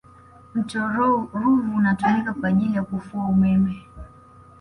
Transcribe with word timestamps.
mto 0.55 0.87
ruvu 0.87 1.75
unatumika 1.77 2.33
kwa 2.33 2.49
ajili 2.49 2.75
ya 2.75 2.83
kufua 2.83 3.23
umeme 3.25 3.85